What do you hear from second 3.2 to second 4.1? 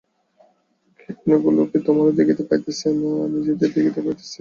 নিজেদেরই দেখিতে